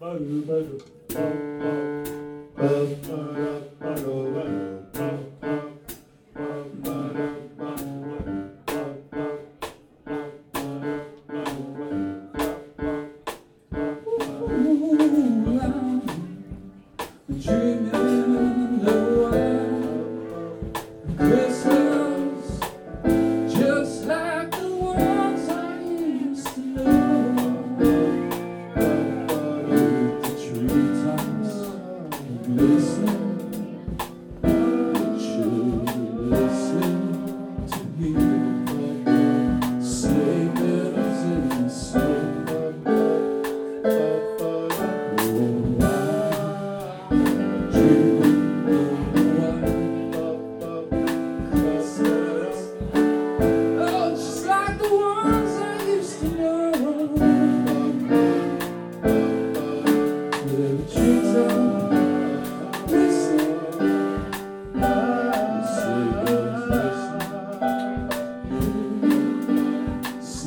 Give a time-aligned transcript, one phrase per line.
[0.00, 0.78] Barulho, barulho.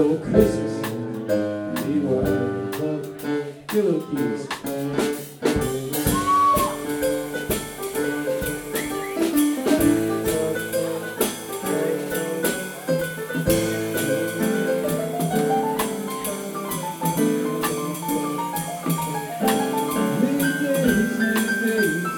[0.00, 0.74] Joe Christmas.
[1.84, 3.20] Be wild,
[3.68, 4.48] Philip Hughes.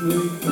[0.03, 0.52] Sweet.